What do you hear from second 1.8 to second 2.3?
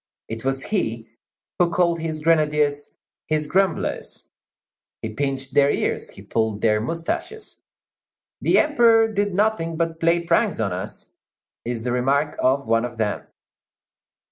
his